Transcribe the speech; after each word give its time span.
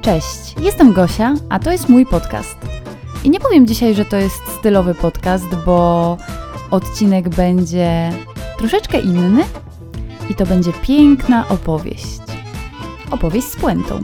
Cześć, 0.00 0.54
jestem 0.60 0.92
Gosia, 0.92 1.34
a 1.48 1.58
to 1.58 1.72
jest 1.72 1.88
mój 1.88 2.06
podcast. 2.06 2.56
I 3.24 3.30
nie 3.30 3.40
powiem 3.40 3.66
dzisiaj, 3.66 3.94
że 3.94 4.04
to 4.04 4.16
jest 4.16 4.40
stylowy 4.58 4.94
podcast, 4.94 5.46
bo 5.66 6.16
odcinek 6.70 7.28
będzie 7.28 8.12
troszeczkę 8.58 9.00
inny 9.00 9.44
i 10.30 10.34
to 10.34 10.46
będzie 10.46 10.72
piękna 10.72 11.48
opowieść. 11.48 12.18
Opowieść 13.10 13.48
z 13.48 13.56
puentą. 13.56 14.00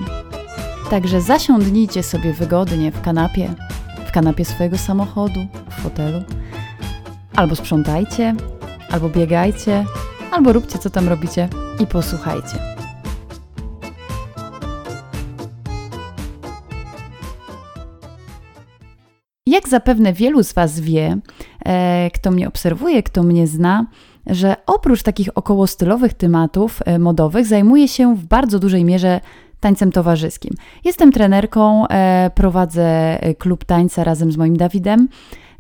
Także 0.91 1.21
zasiądnijcie 1.21 2.03
sobie 2.03 2.33
wygodnie 2.33 2.93
w 2.93 3.03
kanapie, 3.03 3.55
w 4.09 4.13
kanapie 4.13 4.45
swojego 4.45 4.79
samochodu, 4.79 5.47
w 5.71 5.83
fotelu. 5.83 6.23
Albo 7.37 7.57
sprzątajcie, 7.57 8.35
albo 8.91 9.09
biegajcie, 9.09 9.85
albo 10.31 10.53
róbcie 10.53 10.79
co 10.79 10.91
tam 10.91 11.09
robicie 11.09 11.49
i 11.81 11.87
posłuchajcie. 11.87 12.77
Jak 19.57 19.69
zapewne 19.69 20.13
wielu 20.13 20.43
z 20.43 20.53
Was 20.53 20.81
wie, 20.81 21.19
e, 21.67 22.11
kto 22.15 22.31
mnie 22.31 22.49
obserwuje, 22.49 23.03
kto 23.03 23.23
mnie 23.23 23.47
zna, 23.47 23.87
że 24.27 24.57
oprócz 24.67 25.03
takich 25.03 25.29
około 25.35 25.67
stylowych 25.67 26.15
tematów 26.15 26.81
e, 26.85 26.99
modowych 26.99 27.47
zajmuję 27.47 27.89
się 27.89 28.17
w 28.17 28.25
bardzo 28.25 28.59
dużej 28.59 28.85
mierze 28.85 29.21
tańcem 29.61 29.93
towarzyskim. 29.93 30.55
Jestem 30.85 31.13
trenerką, 31.13 31.89
e, 31.89 32.31
prowadzę 32.35 33.19
klub 33.39 33.65
tańca 33.65 34.05
razem 34.05 34.33
z 34.33 34.37
moim 34.37 34.57
Dawidem. 34.57 35.09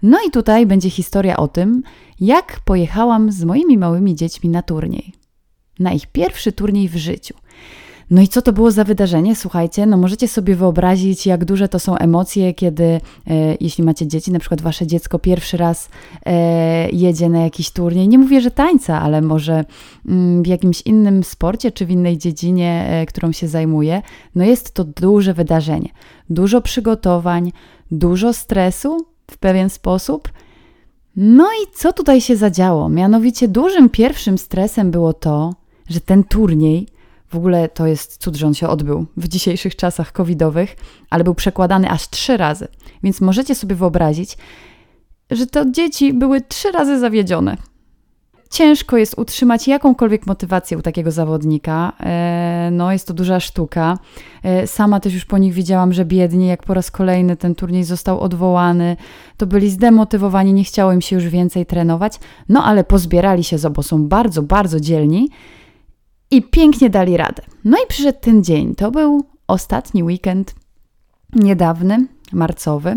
No 0.02 0.18
i 0.28 0.30
tutaj 0.30 0.66
będzie 0.66 0.90
historia 0.90 1.36
o 1.36 1.48
tym, 1.48 1.82
jak 2.20 2.60
pojechałam 2.64 3.32
z 3.32 3.44
moimi 3.44 3.78
małymi 3.78 4.14
dziećmi 4.14 4.50
na 4.50 4.62
turniej. 4.62 5.12
Na 5.78 5.92
ich 5.92 6.06
pierwszy 6.06 6.52
turniej 6.52 6.88
w 6.88 6.96
życiu. 6.96 7.34
No 8.10 8.22
i 8.22 8.28
co 8.28 8.42
to 8.42 8.52
było 8.52 8.70
za 8.70 8.84
wydarzenie? 8.84 9.36
Słuchajcie, 9.36 9.86
no 9.86 9.96
możecie 9.96 10.28
sobie 10.28 10.56
wyobrazić, 10.56 11.26
jak 11.26 11.44
duże 11.44 11.68
to 11.68 11.78
są 11.78 11.96
emocje, 11.96 12.54
kiedy, 12.54 12.84
e, 12.84 13.00
jeśli 13.60 13.84
macie 13.84 14.06
dzieci, 14.06 14.32
na 14.32 14.38
przykład 14.38 14.60
wasze 14.60 14.86
dziecko 14.86 15.18
pierwszy 15.18 15.56
raz 15.56 15.88
e, 16.26 16.90
jedzie 16.90 17.28
na 17.28 17.42
jakiś 17.42 17.70
turniej. 17.70 18.08
Nie 18.08 18.18
mówię, 18.18 18.40
że 18.40 18.50
tańca, 18.50 19.00
ale 19.00 19.22
może 19.22 19.64
mm, 20.08 20.42
w 20.42 20.46
jakimś 20.46 20.80
innym 20.80 21.24
sporcie 21.24 21.72
czy 21.72 21.86
w 21.86 21.90
innej 21.90 22.18
dziedzinie, 22.18 22.86
e, 22.90 23.06
którą 23.06 23.32
się 23.32 23.48
zajmuje. 23.48 24.02
No 24.34 24.44
jest 24.44 24.74
to 24.74 24.84
duże 24.84 25.34
wydarzenie. 25.34 25.88
Dużo 26.30 26.60
przygotowań, 26.60 27.52
dużo 27.90 28.32
stresu 28.32 29.06
w 29.30 29.38
pewien 29.38 29.70
sposób. 29.70 30.28
No 31.16 31.44
i 31.44 31.72
co 31.74 31.92
tutaj 31.92 32.20
się 32.20 32.36
zadziało? 32.36 32.88
Mianowicie 32.88 33.48
dużym 33.48 33.88
pierwszym 33.88 34.38
stresem 34.38 34.90
było 34.90 35.12
to, 35.12 35.54
że 35.88 36.00
ten 36.00 36.24
turniej 36.24 36.86
w 37.28 37.36
ogóle 37.36 37.68
to 37.68 37.86
jest 37.86 38.16
cud, 38.16 38.36
że 38.36 38.46
on 38.46 38.54
się 38.54 38.68
odbył 38.68 39.06
w 39.16 39.28
dzisiejszych 39.28 39.76
czasach 39.76 40.12
covidowych, 40.12 40.76
ale 41.10 41.24
był 41.24 41.34
przekładany 41.34 41.90
aż 41.90 42.10
trzy 42.10 42.36
razy. 42.36 42.68
Więc 43.02 43.20
możecie 43.20 43.54
sobie 43.54 43.76
wyobrazić, 43.76 44.38
że 45.30 45.46
to 45.46 45.70
dzieci 45.70 46.12
były 46.12 46.40
trzy 46.40 46.72
razy 46.72 46.98
zawiedzione. 46.98 47.56
Ciężko 48.50 48.96
jest 48.96 49.18
utrzymać 49.18 49.68
jakąkolwiek 49.68 50.26
motywację 50.26 50.78
u 50.78 50.82
takiego 50.82 51.10
zawodnika. 51.10 51.92
E, 52.00 52.68
no, 52.72 52.92
jest 52.92 53.06
to 53.06 53.14
duża 53.14 53.40
sztuka. 53.40 53.98
E, 54.42 54.66
sama 54.66 55.00
też 55.00 55.14
już 55.14 55.24
po 55.24 55.38
nich 55.38 55.52
widziałam, 55.52 55.92
że 55.92 56.04
biedni, 56.04 56.46
jak 56.46 56.62
po 56.62 56.74
raz 56.74 56.90
kolejny 56.90 57.36
ten 57.36 57.54
turniej 57.54 57.84
został 57.84 58.20
odwołany, 58.20 58.96
to 59.36 59.46
byli 59.46 59.70
zdemotywowani, 59.70 60.52
nie 60.52 60.64
chciało 60.64 60.92
im 60.92 61.00
się 61.00 61.16
już 61.16 61.28
więcej 61.28 61.66
trenować. 61.66 62.20
No, 62.48 62.64
ale 62.64 62.84
pozbierali 62.84 63.44
się, 63.44 63.56
bo 63.70 63.82
są 63.82 64.08
bardzo, 64.08 64.42
bardzo 64.42 64.80
dzielni 64.80 65.28
i 66.30 66.42
pięknie 66.42 66.90
dali 66.90 67.16
radę. 67.16 67.42
No 67.64 67.76
i 67.84 67.86
przyszedł 67.88 68.18
ten 68.20 68.44
dzień. 68.44 68.74
To 68.74 68.90
był 68.90 69.24
ostatni 69.46 70.02
weekend, 70.02 70.54
niedawny, 71.32 72.06
marcowy. 72.32 72.94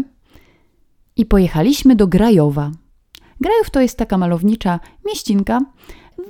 I 1.16 1.26
pojechaliśmy 1.26 1.96
do 1.96 2.08
Grajowa. 2.08 2.72
Grajów 3.42 3.70
to 3.70 3.81
jest 3.81 3.98
taka 3.98 4.18
malownicza 4.18 4.80
mieścinka 5.06 5.59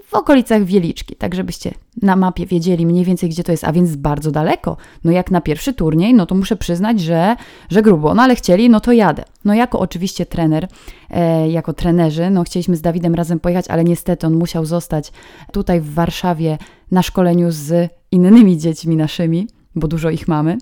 w 0.05 0.13
okolicach 0.13 0.63
Wieliczki, 0.63 1.15
tak 1.15 1.35
żebyście 1.35 1.73
na 2.01 2.15
mapie 2.15 2.45
wiedzieli 2.45 2.85
mniej 2.85 3.05
więcej, 3.05 3.29
gdzie 3.29 3.43
to 3.43 3.51
jest, 3.51 3.63
a 3.63 3.71
więc 3.71 3.95
bardzo 3.95 4.31
daleko. 4.31 4.77
No 5.03 5.11
jak 5.11 5.31
na 5.31 5.41
pierwszy 5.41 5.73
turniej, 5.73 6.13
no 6.13 6.25
to 6.25 6.35
muszę 6.35 6.55
przyznać, 6.55 6.99
że, 6.99 7.35
że 7.69 7.81
grubo, 7.81 8.13
no 8.13 8.21
ale 8.21 8.35
chcieli, 8.35 8.69
no 8.69 8.79
to 8.79 8.91
jadę. 8.91 9.23
No 9.45 9.53
jako 9.53 9.79
oczywiście 9.79 10.25
trener, 10.25 10.67
e, 11.09 11.49
jako 11.49 11.73
trenerzy, 11.73 12.29
no 12.29 12.43
chcieliśmy 12.43 12.75
z 12.75 12.81
Dawidem 12.81 13.15
razem 13.15 13.39
pojechać, 13.39 13.65
ale 13.67 13.83
niestety 13.83 14.27
on 14.27 14.33
musiał 14.33 14.65
zostać 14.65 15.11
tutaj 15.51 15.81
w 15.81 15.93
Warszawie 15.93 16.57
na 16.91 17.03
szkoleniu 17.03 17.51
z 17.51 17.91
innymi 18.11 18.57
dziećmi 18.57 18.95
naszymi, 18.95 19.47
bo 19.75 19.87
dużo 19.87 20.09
ich 20.09 20.27
mamy, 20.27 20.57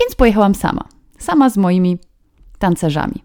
więc 0.00 0.14
pojechałam 0.16 0.54
sama, 0.54 0.84
sama 1.18 1.50
z 1.50 1.56
moimi 1.56 1.98
tancerzami. 2.58 3.22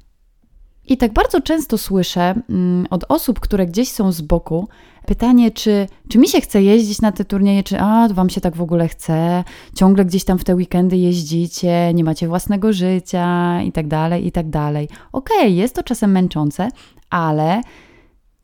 I 0.89 0.97
tak 0.97 1.13
bardzo 1.13 1.41
często 1.41 1.77
słyszę 1.77 2.35
mm, 2.49 2.87
od 2.89 3.05
osób, 3.09 3.39
które 3.39 3.65
gdzieś 3.65 3.91
są 3.91 4.11
z 4.11 4.21
boku, 4.21 4.67
pytanie, 5.05 5.51
czy, 5.51 5.87
czy 6.09 6.17
mi 6.17 6.27
się 6.27 6.41
chce 6.41 6.63
jeździć 6.63 7.01
na 7.01 7.11
te 7.11 7.25
turnieje, 7.25 7.63
czy 7.63 7.79
a, 7.79 8.07
wam 8.13 8.29
się 8.29 8.41
tak 8.41 8.55
w 8.55 8.61
ogóle 8.61 8.87
chce, 8.87 9.43
ciągle 9.75 10.05
gdzieś 10.05 10.23
tam 10.23 10.39
w 10.39 10.43
te 10.43 10.55
weekendy 10.55 10.97
jeździcie, 10.97 11.93
nie 11.93 12.03
macie 12.03 12.27
własnego 12.27 12.73
życia 12.73 13.61
i 13.61 13.71
tak 13.71 13.87
dalej, 13.87 14.27
i 14.27 14.31
tak 14.31 14.49
dalej. 14.49 14.89
Okej, 15.11 15.37
okay, 15.37 15.49
jest 15.49 15.75
to 15.75 15.83
czasem 15.83 16.11
męczące, 16.11 16.69
ale 17.09 17.61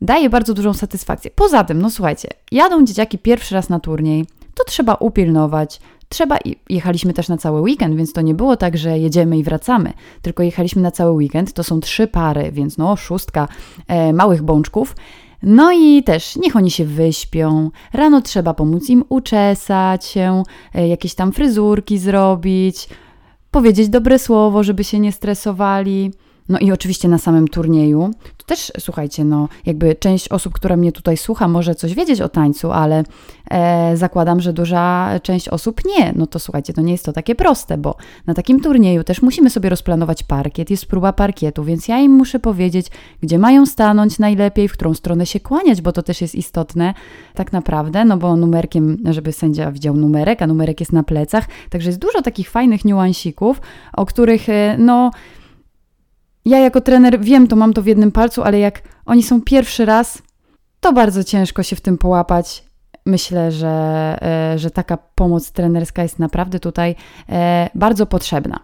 daje 0.00 0.30
bardzo 0.30 0.54
dużą 0.54 0.74
satysfakcję. 0.74 1.30
Poza 1.34 1.64
tym, 1.64 1.82
no 1.82 1.90
słuchajcie, 1.90 2.28
jadą 2.52 2.84
dzieciaki 2.84 3.18
pierwszy 3.18 3.54
raz 3.54 3.68
na 3.68 3.80
turniej, 3.80 4.26
to 4.54 4.64
trzeba 4.64 4.94
upilnować, 4.94 5.80
trzeba, 6.08 6.38
jechaliśmy 6.70 7.12
też 7.12 7.28
na 7.28 7.36
cały 7.36 7.60
weekend, 7.60 7.96
więc 7.96 8.12
to 8.12 8.20
nie 8.20 8.34
było 8.34 8.56
tak, 8.56 8.76
że 8.76 8.98
jedziemy 8.98 9.38
i 9.38 9.42
wracamy, 9.42 9.92
tylko 10.22 10.42
jechaliśmy 10.42 10.82
na 10.82 10.90
cały 10.90 11.12
weekend, 11.12 11.52
to 11.52 11.64
są 11.64 11.80
trzy 11.80 12.06
pary, 12.06 12.52
więc 12.52 12.78
no 12.78 12.96
szóstka 12.96 13.48
e, 13.88 14.12
małych 14.12 14.42
bączków. 14.42 14.96
No 15.42 15.72
i 15.72 16.02
też 16.02 16.36
niech 16.36 16.56
oni 16.56 16.70
się 16.70 16.84
wyśpią. 16.84 17.70
Rano 17.92 18.20
trzeba 18.20 18.54
pomóc 18.54 18.88
im 18.88 19.04
uczesać 19.08 20.04
się, 20.04 20.42
e, 20.74 20.88
jakieś 20.88 21.14
tam 21.14 21.32
fryzurki 21.32 21.98
zrobić, 21.98 22.88
powiedzieć 23.50 23.88
dobre 23.88 24.18
słowo, 24.18 24.62
żeby 24.62 24.84
się 24.84 24.98
nie 24.98 25.12
stresowali. 25.12 26.12
No 26.48 26.58
i 26.58 26.72
oczywiście 26.72 27.08
na 27.08 27.18
samym 27.18 27.48
turnieju, 27.48 28.10
to 28.36 28.46
też 28.46 28.72
słuchajcie, 28.78 29.24
no 29.24 29.48
jakby 29.66 29.94
część 29.94 30.28
osób, 30.28 30.54
która 30.54 30.76
mnie 30.76 30.92
tutaj 30.92 31.16
słucha, 31.16 31.48
może 31.48 31.74
coś 31.74 31.94
wiedzieć 31.94 32.20
o 32.20 32.28
tańcu, 32.28 32.72
ale 32.72 33.04
e, 33.50 33.96
zakładam, 33.96 34.40
że 34.40 34.52
duża 34.52 35.10
część 35.22 35.48
osób 35.48 35.80
nie. 35.84 36.12
No 36.16 36.26
to 36.26 36.38
słuchajcie, 36.38 36.72
to 36.72 36.80
nie 36.80 36.92
jest 36.92 37.04
to 37.04 37.12
takie 37.12 37.34
proste, 37.34 37.78
bo 37.78 37.96
na 38.26 38.34
takim 38.34 38.60
turnieju 38.60 39.04
też 39.04 39.22
musimy 39.22 39.50
sobie 39.50 39.68
rozplanować 39.68 40.22
parkiet, 40.22 40.70
jest 40.70 40.86
próba 40.86 41.12
parkietu, 41.12 41.64
więc 41.64 41.88
ja 41.88 41.98
im 41.98 42.12
muszę 42.12 42.40
powiedzieć, 42.40 42.86
gdzie 43.22 43.38
mają 43.38 43.66
stanąć 43.66 44.18
najlepiej, 44.18 44.68
w 44.68 44.72
którą 44.72 44.94
stronę 44.94 45.26
się 45.26 45.40
kłaniać, 45.40 45.82
bo 45.82 45.92
to 45.92 46.02
też 46.02 46.20
jest 46.20 46.34
istotne. 46.34 46.94
Tak 47.34 47.52
naprawdę, 47.52 48.04
no 48.04 48.16
bo 48.16 48.36
numerkiem, 48.36 48.96
żeby 49.10 49.32
sędzia 49.32 49.72
widział 49.72 49.96
numerek, 49.96 50.42
a 50.42 50.46
numerek 50.46 50.80
jest 50.80 50.92
na 50.92 51.02
plecach, 51.02 51.48
także 51.70 51.88
jest 51.88 52.00
dużo 52.00 52.22
takich 52.22 52.50
fajnych 52.50 52.84
niuansików, 52.84 53.60
o 53.92 54.06
których 54.06 54.48
e, 54.48 54.76
no 54.78 55.10
ja 56.46 56.58
jako 56.58 56.80
trener 56.80 57.20
wiem, 57.20 57.46
to 57.46 57.56
mam 57.56 57.72
to 57.72 57.82
w 57.82 57.86
jednym 57.86 58.12
palcu, 58.12 58.42
ale 58.42 58.58
jak 58.58 58.82
oni 59.06 59.22
są 59.22 59.42
pierwszy 59.42 59.84
raz, 59.84 60.22
to 60.80 60.92
bardzo 60.92 61.24
ciężko 61.24 61.62
się 61.62 61.76
w 61.76 61.80
tym 61.80 61.98
połapać. 61.98 62.64
Myślę, 63.06 63.52
że, 63.52 63.68
e, 64.22 64.58
że 64.58 64.70
taka 64.70 64.96
pomoc 64.96 65.52
trenerska 65.52 66.02
jest 66.02 66.18
naprawdę 66.18 66.60
tutaj 66.60 66.94
e, 67.28 67.70
bardzo 67.74 68.06
potrzebna. 68.06 68.60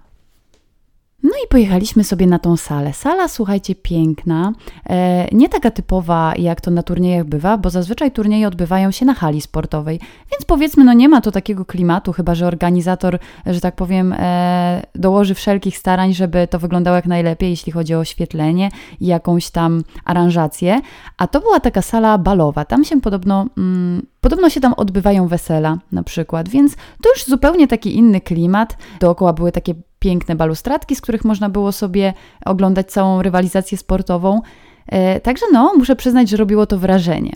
I 1.45 1.49
pojechaliśmy 1.49 2.05
sobie 2.05 2.27
na 2.27 2.39
tą 2.39 2.57
salę. 2.57 2.93
Sala, 2.93 3.29
słuchajcie, 3.29 3.75
piękna, 3.75 4.53
e, 4.91 5.29
nie 5.35 5.49
taka 5.49 5.71
typowa, 5.71 6.33
jak 6.39 6.61
to 6.61 6.71
na 6.71 6.83
turniejach 6.83 7.25
bywa, 7.25 7.59
bo 7.59 7.71
zazwyczaj 7.71 8.11
turnieje 8.11 8.49
odbywają 8.49 8.91
się 8.91 9.07
na 9.07 9.15
hali 9.15 9.41
sportowej, 9.41 10.01
więc 10.33 10.45
powiedzmy, 10.47 10.85
no 10.85 10.93
nie 10.93 11.09
ma 11.09 11.21
to 11.21 11.31
takiego 11.31 11.65
klimatu, 11.65 12.13
chyba 12.13 12.35
że 12.35 12.47
organizator, 12.47 13.19
że 13.47 13.61
tak 13.61 13.75
powiem, 13.77 14.15
e, 14.19 14.83
dołoży 14.95 15.35
wszelkich 15.35 15.79
starań, 15.79 16.15
żeby 16.15 16.49
to 16.49 16.59
wyglądało 16.59 16.97
jak 16.97 17.07
najlepiej, 17.07 17.51
jeśli 17.51 17.73
chodzi 17.73 17.95
o 17.95 17.99
oświetlenie 17.99 18.69
i 19.01 19.07
jakąś 19.07 19.51
tam 19.51 19.85
aranżację. 20.05 20.81
A 21.19 21.27
to 21.27 21.41
była 21.41 21.61
taka 21.61 21.83
sala 21.83 22.19
balowa. 22.19 22.65
Tam 22.65 22.85
się 22.85 23.01
podobno. 23.01 23.47
Mm, 23.59 24.12
Podobno 24.23 24.51
się 24.51 24.61
tam 24.61 24.75
odbywają 24.77 25.29
wesela 25.29 25.79
na 25.93 26.03
przykład, 26.03 26.49
więc 26.49 26.77
to 26.77 27.11
już 27.11 27.25
zupełnie 27.25 27.69
taki 27.69 27.97
inny 27.97 28.21
klimat. 28.21 28.77
Dookoła 29.01 29.33
były 29.33 29.53
takie 29.53 29.75
piękne 29.99 30.37
balustradki, 30.37 30.97
z 30.97 31.01
których 31.01 31.25
można 31.25 31.49
było 31.49 31.73
sobie 31.73 32.15
oglądać 32.45 32.91
całą 32.93 33.23
rywalizację 33.23 33.79
sportową. 33.79 34.41
E, 34.87 35.21
także 35.21 35.47
no, 35.53 35.73
muszę 35.77 35.97
przyznać, 35.97 36.29
że 36.29 36.37
robiło 36.37 36.67
to 36.67 36.79
wrażenie. 36.79 37.33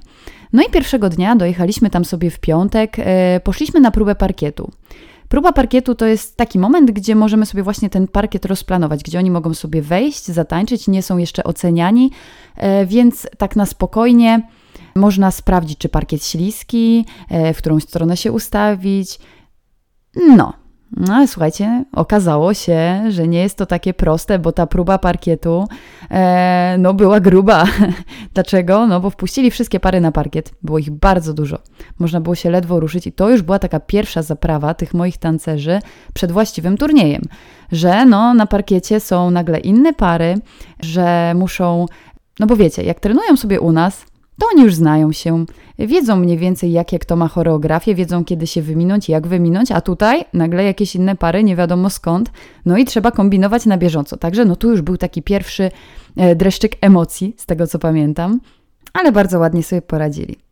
No 0.53 0.63
i 0.63 0.71
pierwszego 0.71 1.09
dnia 1.09 1.37
dojechaliśmy 1.37 1.91
tam 1.91 2.05
sobie 2.05 2.31
w 2.31 2.41
piątek, 2.41 2.97
e, 2.99 3.41
poszliśmy 3.41 3.81
na 3.81 3.91
próbę 3.91 4.15
parkietu. 4.15 4.71
Próba 5.29 5.53
parkietu 5.53 5.95
to 5.95 6.07
jest 6.07 6.37
taki 6.37 6.59
moment, 6.59 6.91
gdzie 6.91 7.15
możemy 7.15 7.47
sobie 7.47 7.63
właśnie 7.63 7.91
ten 7.91 8.09
parkiet 8.09 8.45
rozplanować, 8.45 9.03
gdzie 9.03 9.19
oni 9.19 9.31
mogą 9.31 9.55
sobie 9.55 9.83
wejść, 9.83 10.27
zatańczyć, 10.27 10.89
nie 10.89 11.03
są 11.03 11.19
jeszcze 11.19 11.45
oceniani, 11.45 12.11
e, 12.57 12.87
więc 12.87 13.29
tak 13.39 13.57
na 13.57 13.67
spokojnie 13.67 14.43
można 14.97 15.31
sprawdzić, 15.31 15.79
czy 15.79 15.89
parkiet 15.89 16.25
śliski, 16.25 17.07
w 17.55 17.59
którą 17.59 17.81
stronę 17.81 18.17
się 18.17 18.33
ustawić. 18.33 19.19
No, 20.17 20.53
No 20.97 21.15
ale 21.15 21.29
słuchajcie, 21.29 21.85
okazało 21.93 22.55
się, 22.55 23.05
że 23.09 23.29
nie 23.29 23.39
jest 23.39 23.59
to 23.59 23.67
takie 23.67 23.95
proste, 23.95 24.39
bo 24.39 24.53
ta 24.53 24.67
próba 24.67 24.99
parkietu 24.99 25.69
e, 26.11 26.77
no 26.79 26.95
była 26.95 27.21
gruba. 27.21 27.65
Dlaczego? 28.35 28.87
No 28.87 29.01
bo 29.01 29.11
wpuścili 29.11 29.51
wszystkie 29.51 29.81
pary 29.81 30.01
na 30.01 30.13
parkiet. 30.13 30.55
Było 30.63 30.79
ich 30.79 30.91
bardzo 30.91 31.35
dużo. 31.35 31.59
Można 31.99 32.21
było 32.21 32.35
się 32.35 32.51
ledwo 32.51 32.81
ruszyć 32.81 33.07
i 33.07 33.13
to 33.13 33.31
już 33.31 33.43
była 33.43 33.59
taka 33.59 33.81
pierwsza 33.81 34.23
zaprawa 34.23 34.75
tych 34.75 34.95
moich 34.95 35.19
tancerzy 35.19 35.81
przed 36.15 36.33
właściwym 36.33 36.77
turniejem. 36.77 37.23
Że 37.73 38.05
no 38.05 38.35
na 38.35 38.47
parkiecie 38.47 39.01
są 39.01 39.31
nagle 39.31 39.59
inne 39.59 39.93
pary, 39.93 40.35
że 40.81 41.33
muszą... 41.35 41.87
No 42.41 42.47
bo 42.47 42.57
wiecie, 42.57 42.83
jak 42.83 43.01
trenują 43.01 43.37
sobie 43.37 43.61
u 43.61 43.73
nas, 43.73 44.07
to 44.39 44.47
oni 44.55 44.63
już 44.63 44.75
znają 44.75 45.13
się, 45.13 45.45
wiedzą 45.79 46.17
mniej 46.17 46.39
więcej, 46.39 46.73
jakie 46.73 46.99
kto 46.99 47.17
ma 47.17 47.29
choreografię, 47.29 47.95
wiedzą, 47.95 48.25
kiedy 48.25 48.47
się 48.47 48.63
wyminąć, 48.63 49.09
jak 49.09 49.27
wyminąć, 49.27 49.73
a 49.73 49.81
tutaj 49.81 50.25
nagle 50.33 50.65
jakieś 50.65 50.95
inne 50.97 51.17
pary, 51.17 51.45
nie 51.45 51.57
wiadomo 51.57 51.91
skąd, 51.91 52.31
no 52.67 52.77
i 52.77 52.85
trzeba 52.85 53.11
kombinować 53.11 53.67
na 53.67 53.79
bieżąco. 53.79 54.17
Także 54.17 54.45
no 54.45 54.57
tu 54.57 54.71
już 54.71 54.83
był 54.83 54.97
taki 54.97 55.23
pierwszy 55.23 55.71
e, 56.17 56.35
dreszczyk 56.37 56.77
emocji, 56.81 57.35
z 57.37 57.47
tego 57.47 57.67
co 57.67 57.79
pamiętam, 57.79 58.41
ale 58.93 59.13
bardzo 59.13 59.39
ładnie 59.39 59.63
sobie 59.63 59.83
poradzili. 59.83 60.46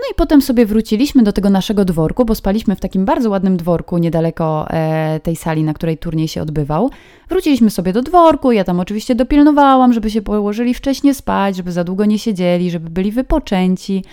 No 0.00 0.06
i 0.12 0.14
potem 0.14 0.42
sobie 0.42 0.66
wróciliśmy 0.66 1.22
do 1.22 1.32
tego 1.32 1.50
naszego 1.50 1.84
dworku, 1.84 2.24
bo 2.24 2.34
spaliśmy 2.34 2.76
w 2.76 2.80
takim 2.80 3.04
bardzo 3.04 3.30
ładnym 3.30 3.56
dworku 3.56 3.98
niedaleko 3.98 4.66
e, 4.70 5.20
tej 5.22 5.36
sali, 5.36 5.64
na 5.64 5.74
której 5.74 5.98
turniej 5.98 6.28
się 6.28 6.42
odbywał. 6.42 6.90
Wróciliśmy 7.28 7.70
sobie 7.70 7.92
do 7.92 8.02
dworku, 8.02 8.52
ja 8.52 8.64
tam 8.64 8.80
oczywiście 8.80 9.14
dopilnowałam, 9.14 9.92
żeby 9.92 10.10
się 10.10 10.22
położyli 10.22 10.74
wcześniej 10.74 11.14
spać, 11.14 11.56
żeby 11.56 11.72
za 11.72 11.84
długo 11.84 12.04
nie 12.04 12.18
siedzieli, 12.18 12.70
żeby 12.70 12.90
byli 12.90 13.12
wypoczęci. 13.12 14.04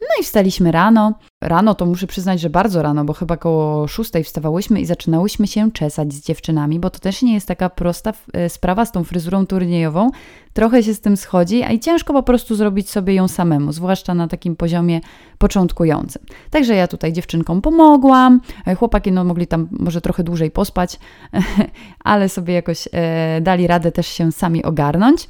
No 0.00 0.08
i 0.20 0.24
wstaliśmy 0.24 0.72
rano. 0.72 1.14
Rano 1.40 1.74
to 1.74 1.86
muszę 1.86 2.06
przyznać, 2.06 2.40
że 2.40 2.50
bardzo 2.50 2.82
rano, 2.82 3.04
bo 3.04 3.12
chyba 3.12 3.36
koło 3.36 3.88
szóstej 3.88 4.24
wstawałyśmy 4.24 4.80
i 4.80 4.86
zaczynałyśmy 4.86 5.46
się 5.46 5.70
czesać 5.72 6.12
z 6.12 6.20
dziewczynami, 6.26 6.80
bo 6.80 6.90
to 6.90 6.98
też 6.98 7.22
nie 7.22 7.34
jest 7.34 7.48
taka 7.48 7.70
prosta 7.70 8.12
e, 8.32 8.48
sprawa 8.48 8.84
z 8.84 8.92
tą 8.92 9.04
fryzurą 9.04 9.46
turniejową. 9.46 10.10
Trochę 10.52 10.82
się 10.82 10.94
z 10.94 11.00
tym 11.00 11.16
schodzi, 11.16 11.62
a 11.62 11.70
i 11.70 11.80
ciężko 11.80 12.12
po 12.12 12.22
prostu 12.22 12.54
zrobić 12.54 12.90
sobie 12.90 13.14
ją 13.14 13.28
samemu, 13.28 13.72
zwłaszcza 13.72 14.14
na 14.14 14.28
takim 14.28 14.56
poziomie 14.56 15.00
początkującym. 15.38 16.22
Także 16.50 16.74
ja 16.74 16.88
tutaj 16.88 17.12
dziewczynkom 17.12 17.62
pomogłam. 17.62 18.40
E, 18.66 18.74
chłopaki 18.74 19.12
no, 19.12 19.24
mogli 19.24 19.46
tam 19.46 19.68
może 19.70 20.00
trochę 20.00 20.24
dłużej 20.24 20.50
pospać, 20.50 20.98
ale 22.04 22.28
sobie 22.28 22.54
jakoś 22.54 22.88
e, 22.92 23.40
dali 23.40 23.66
radę 23.66 23.92
też 23.92 24.06
się 24.06 24.32
sami 24.32 24.64
ogarnąć. 24.64 25.28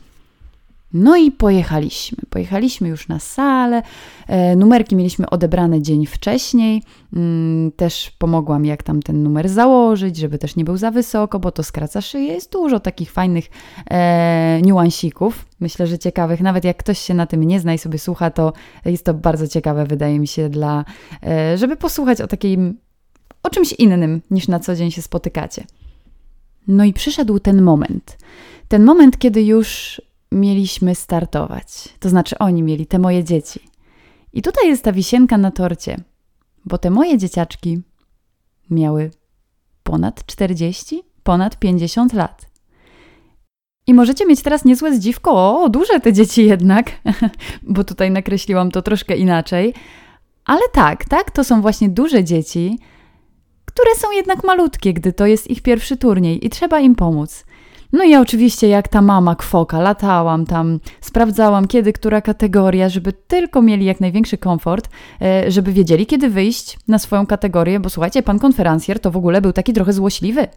No 0.92 1.16
i 1.16 1.30
pojechaliśmy. 1.30 2.18
Pojechaliśmy 2.30 2.88
już 2.88 3.08
na 3.08 3.18
salę. 3.18 3.82
E, 4.26 4.56
numerki 4.56 4.96
mieliśmy 4.96 5.30
odebrane 5.30 5.82
dzień 5.82 6.06
wcześniej. 6.06 6.82
Mm, 7.16 7.72
też 7.72 8.12
pomogłam, 8.18 8.64
jak 8.64 8.82
tam 8.82 9.02
ten 9.02 9.22
numer 9.22 9.48
założyć, 9.48 10.16
żeby 10.16 10.38
też 10.38 10.56
nie 10.56 10.64
był 10.64 10.76
za 10.76 10.90
wysoko, 10.90 11.38
bo 11.38 11.52
to 11.52 11.62
skraca 11.62 12.00
szyję. 12.00 12.32
Jest 12.32 12.52
dużo 12.52 12.80
takich 12.80 13.12
fajnych 13.12 13.44
e, 13.90 14.60
niuansików. 14.62 15.46
Myślę, 15.60 15.86
że 15.86 15.98
ciekawych. 15.98 16.40
Nawet 16.40 16.64
jak 16.64 16.76
ktoś 16.76 16.98
się 16.98 17.14
na 17.14 17.26
tym 17.26 17.44
nie 17.44 17.60
zna 17.60 17.74
i 17.74 17.78
sobie 17.78 17.98
słucha, 17.98 18.30
to 18.30 18.52
jest 18.84 19.04
to 19.04 19.14
bardzo 19.14 19.48
ciekawe, 19.48 19.86
wydaje 19.86 20.18
mi 20.18 20.26
się, 20.26 20.48
dla, 20.48 20.84
e, 21.26 21.58
żeby 21.58 21.76
posłuchać 21.76 22.20
o 22.20 22.26
takim, 22.26 22.78
o 23.42 23.50
czymś 23.50 23.72
innym 23.72 24.22
niż 24.30 24.48
na 24.48 24.60
co 24.60 24.76
dzień 24.76 24.90
się 24.90 25.02
spotykacie. 25.02 25.64
No 26.68 26.84
i 26.84 26.92
przyszedł 26.92 27.38
ten 27.38 27.62
moment. 27.62 28.18
Ten 28.68 28.84
moment, 28.84 29.18
kiedy 29.18 29.42
już 29.42 30.00
mieliśmy 30.32 30.94
startować. 30.94 31.88
To 31.98 32.08
znaczy 32.08 32.38
oni 32.38 32.62
mieli, 32.62 32.86
te 32.86 32.98
moje 32.98 33.24
dzieci. 33.24 33.60
I 34.32 34.42
tutaj 34.42 34.68
jest 34.68 34.84
ta 34.84 34.92
wisienka 34.92 35.38
na 35.38 35.50
torcie, 35.50 35.96
bo 36.64 36.78
te 36.78 36.90
moje 36.90 37.18
dzieciaczki 37.18 37.80
miały 38.70 39.10
ponad 39.82 40.26
40, 40.26 41.02
ponad 41.22 41.58
50 41.58 42.12
lat. 42.12 42.50
I 43.86 43.94
możecie 43.94 44.26
mieć 44.26 44.42
teraz 44.42 44.64
niezłe 44.64 44.96
zdziwko, 44.96 45.62
o, 45.62 45.68
duże 45.68 46.00
te 46.00 46.12
dzieci 46.12 46.46
jednak, 46.46 46.92
bo 47.62 47.84
tutaj 47.84 48.10
nakreśliłam 48.10 48.70
to 48.70 48.82
troszkę 48.82 49.16
inaczej. 49.16 49.74
Ale 50.44 50.60
tak, 50.72 51.04
tak, 51.04 51.30
to 51.30 51.44
są 51.44 51.62
właśnie 51.62 51.88
duże 51.88 52.24
dzieci, 52.24 52.78
które 53.64 53.94
są 53.94 54.10
jednak 54.10 54.44
malutkie, 54.44 54.92
gdy 54.92 55.12
to 55.12 55.26
jest 55.26 55.50
ich 55.50 55.62
pierwszy 55.62 55.96
turniej 55.96 56.46
i 56.46 56.50
trzeba 56.50 56.80
im 56.80 56.94
pomóc. 56.94 57.44
No 57.92 58.04
i 58.04 58.16
oczywiście 58.16 58.68
jak 58.68 58.88
ta 58.88 59.02
mama 59.02 59.36
kwoka 59.36 59.80
latałam 59.80 60.46
tam, 60.46 60.80
sprawdzałam 61.00 61.68
kiedy, 61.68 61.92
która 61.92 62.20
kategoria, 62.20 62.88
żeby 62.88 63.12
tylko 63.12 63.62
mieli 63.62 63.84
jak 63.84 64.00
największy 64.00 64.38
komfort, 64.38 64.88
e, 65.22 65.50
żeby 65.50 65.72
wiedzieli 65.72 66.06
kiedy 66.06 66.30
wyjść 66.30 66.78
na 66.88 66.98
swoją 66.98 67.26
kategorię, 67.26 67.80
bo 67.80 67.90
słuchajcie, 67.90 68.22
pan 68.22 68.38
konferencjer 68.38 69.00
to 69.00 69.10
w 69.10 69.16
ogóle 69.16 69.40
był 69.40 69.52
taki 69.52 69.72
trochę 69.72 69.92
złośliwy. 69.92 70.48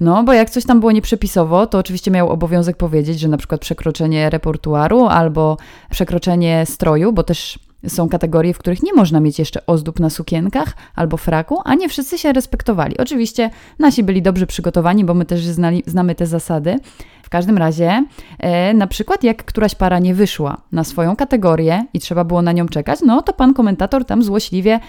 No, 0.00 0.24
bo 0.24 0.32
jak 0.32 0.50
coś 0.50 0.64
tam 0.64 0.80
było 0.80 0.92
nieprzepisowo, 0.92 1.66
to 1.66 1.78
oczywiście 1.78 2.10
miał 2.10 2.30
obowiązek 2.30 2.76
powiedzieć, 2.76 3.20
że 3.20 3.28
na 3.28 3.36
przykład 3.36 3.60
przekroczenie 3.60 4.30
repertuaru 4.30 5.06
albo 5.06 5.56
przekroczenie 5.90 6.66
stroju, 6.66 7.12
bo 7.12 7.22
też 7.22 7.58
są 7.88 8.08
kategorie, 8.08 8.54
w 8.54 8.58
których 8.58 8.82
nie 8.82 8.92
można 8.92 9.20
mieć 9.20 9.38
jeszcze 9.38 9.66
ozdób 9.66 10.00
na 10.00 10.10
sukienkach 10.10 10.76
albo 10.94 11.16
fraku, 11.16 11.60
a 11.64 11.74
nie 11.74 11.88
wszyscy 11.88 12.18
się 12.18 12.32
respektowali. 12.32 12.98
Oczywiście 12.98 13.50
nasi 13.78 14.02
byli 14.02 14.22
dobrze 14.22 14.46
przygotowani, 14.46 15.04
bo 15.04 15.14
my 15.14 15.24
też 15.24 15.44
znali, 15.44 15.82
znamy 15.86 16.14
te 16.14 16.26
zasady. 16.26 16.78
W 17.22 17.28
każdym 17.28 17.58
razie, 17.58 18.04
e, 18.38 18.74
na 18.74 18.86
przykład 18.86 19.24
jak 19.24 19.44
któraś 19.44 19.74
para 19.74 19.98
nie 19.98 20.14
wyszła 20.14 20.56
na 20.72 20.84
swoją 20.84 21.16
kategorię 21.16 21.84
i 21.94 22.00
trzeba 22.00 22.24
było 22.24 22.42
na 22.42 22.52
nią 22.52 22.68
czekać, 22.68 23.00
no 23.06 23.22
to 23.22 23.32
pan 23.32 23.54
komentator 23.54 24.04
tam 24.04 24.22
złośliwie 24.22 24.80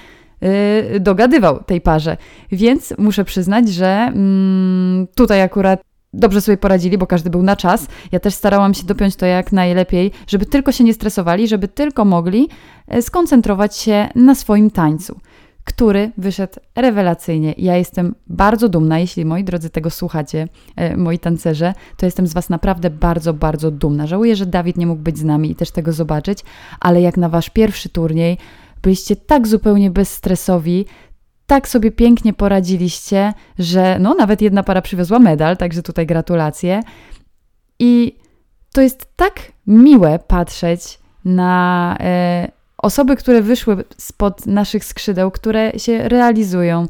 e, 0.41 0.99
dogadywał 0.99 1.63
tej 1.63 1.81
parze. 1.81 2.17
Więc 2.51 2.93
muszę 2.97 3.25
przyznać, 3.25 3.69
że 3.69 3.87
mm, 3.87 5.07
tutaj 5.15 5.41
akurat 5.41 5.94
dobrze 6.15 6.41
sobie 6.41 6.57
poradzili, 6.57 6.97
bo 6.97 7.07
każdy 7.07 7.29
był 7.29 7.43
na 7.43 7.55
czas. 7.55 7.87
Ja 8.11 8.19
też 8.19 8.33
starałam 8.33 8.73
się 8.73 8.83
dopiąć 8.83 9.15
to 9.15 9.25
jak 9.25 9.51
najlepiej, 9.51 10.11
żeby 10.27 10.45
tylko 10.45 10.71
się 10.71 10.83
nie 10.83 10.93
stresowali, 10.93 11.47
żeby 11.47 11.67
tylko 11.67 12.05
mogli 12.05 12.49
e, 12.87 13.01
skoncentrować 13.01 13.77
się 13.77 14.09
na 14.15 14.35
swoim 14.35 14.71
tańcu, 14.71 15.19
który 15.63 16.11
wyszedł 16.17 16.53
rewelacyjnie. 16.75 17.53
Ja 17.57 17.77
jestem 17.77 18.15
bardzo 18.27 18.69
dumna, 18.69 18.99
jeśli 18.99 19.25
moi 19.25 19.43
drodzy 19.43 19.69
tego 19.69 19.89
słuchacie, 19.89 20.47
e, 20.75 20.97
moi 20.97 21.19
tancerze, 21.19 21.73
to 21.97 22.05
jestem 22.05 22.27
z 22.27 22.33
Was 22.33 22.49
naprawdę 22.49 22.89
bardzo, 22.89 23.33
bardzo 23.33 23.71
dumna. 23.71 24.07
Żałuję, 24.07 24.35
że 24.35 24.45
Dawid 24.45 24.77
nie 24.77 24.87
mógł 24.87 25.01
być 25.01 25.17
z 25.17 25.23
nami 25.23 25.51
i 25.51 25.55
też 25.55 25.71
tego 25.71 25.91
zobaczyć, 25.91 26.39
ale 26.79 27.01
jak 27.01 27.17
na 27.17 27.29
Wasz 27.29 27.49
pierwszy 27.49 27.89
turniej 27.89 28.37
byliście 28.81 29.15
tak 29.15 29.47
zupełnie 29.47 29.91
bezstresowi, 29.91 30.85
tak 31.47 31.67
sobie 31.67 31.91
pięknie 31.91 32.33
poradziliście, 32.33 33.33
że 33.59 33.97
no 33.99 34.13
nawet 34.13 34.41
jedna 34.41 34.63
para 34.63 34.81
przywiozła 34.81 35.19
medal, 35.19 35.57
także 35.57 35.83
tutaj 35.83 36.05
gratulacje. 36.05 36.81
I 37.79 38.15
to 38.73 38.81
jest 38.81 39.07
tak 39.15 39.51
miłe 39.67 40.19
patrzeć 40.27 40.99
na 41.25 41.95
e, 41.99 42.51
osoby, 42.77 43.15
które 43.15 43.41
wyszły 43.41 43.83
spod 43.97 44.45
naszych 44.45 44.85
skrzydeł, 44.85 45.31
które 45.31 45.79
się 45.79 46.09
realizują. 46.09 46.87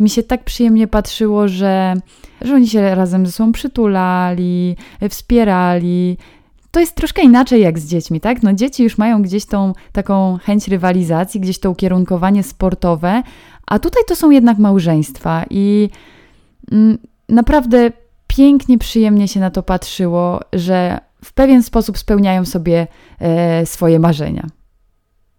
Mi 0.00 0.10
się 0.10 0.22
tak 0.22 0.44
przyjemnie 0.44 0.88
patrzyło, 0.88 1.48
że, 1.48 1.94
że 2.40 2.54
oni 2.54 2.68
się 2.68 2.94
razem 2.94 3.26
ze 3.26 3.32
sobą 3.32 3.52
przytulali, 3.52 4.76
wspierali. 5.10 6.16
To 6.76 6.80
jest 6.80 6.94
troszkę 6.94 7.22
inaczej 7.22 7.60
jak 7.60 7.78
z 7.78 7.86
dziećmi, 7.86 8.20
tak? 8.20 8.42
No 8.42 8.52
dzieci 8.52 8.82
już 8.82 8.98
mają 8.98 9.22
gdzieś 9.22 9.46
tą 9.46 9.72
taką 9.92 10.38
chęć 10.42 10.68
rywalizacji, 10.68 11.40
gdzieś 11.40 11.58
to 11.58 11.70
ukierunkowanie 11.70 12.42
sportowe, 12.42 13.22
a 13.66 13.78
tutaj 13.78 14.02
to 14.08 14.16
są 14.16 14.30
jednak 14.30 14.58
małżeństwa 14.58 15.44
i 15.50 15.90
mm, 16.72 16.98
naprawdę 17.28 17.92
pięknie, 18.26 18.78
przyjemnie 18.78 19.28
się 19.28 19.40
na 19.40 19.50
to 19.50 19.62
patrzyło, 19.62 20.40
że 20.52 20.98
w 21.24 21.32
pewien 21.32 21.62
sposób 21.62 21.98
spełniają 21.98 22.44
sobie 22.44 22.86
e, 23.18 23.66
swoje 23.66 23.98
marzenia. 23.98 24.46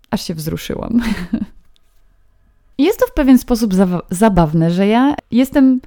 Aż 0.10 0.28
się 0.28 0.34
wzruszyłam. 0.34 1.02
Jest 2.78 3.00
to 3.00 3.08
w 3.08 3.14
pewien 3.14 3.38
sposób 3.38 3.74
zabawne, 4.10 4.72
że 4.72 4.88
ja 4.88 5.16
jestem 5.32 5.82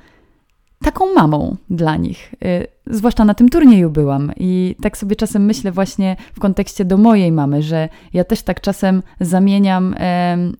taką 0.84 1.14
mamą 1.14 1.56
dla 1.70 1.96
nich. 1.96 2.34
E, 2.44 2.66
zwłaszcza 2.86 3.24
na 3.24 3.34
tym 3.34 3.48
turnieju 3.48 3.90
byłam 3.90 4.32
i 4.36 4.76
tak 4.82 4.96
sobie 4.96 5.16
czasem 5.16 5.44
myślę 5.44 5.72
właśnie 5.72 6.16
w 6.34 6.40
kontekście 6.40 6.84
do 6.84 6.96
mojej 6.96 7.32
mamy, 7.32 7.62
że 7.62 7.88
ja 8.12 8.24
też 8.24 8.42
tak 8.42 8.60
czasem 8.60 9.02
zamieniam 9.20 9.94